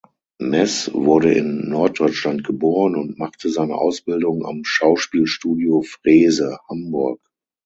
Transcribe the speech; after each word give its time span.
Meß 0.39 0.95
wurde 0.95 1.31
in 1.33 1.69
Norddeutschland 1.69 2.43
geboren 2.43 2.95
und 2.95 3.19
machte 3.19 3.51
seine 3.51 3.75
Ausbildung 3.75 4.43
am 4.47 4.61
Schauspielstudio 4.65 5.83
Frese 5.83 6.57
Hamburg. 6.67 7.21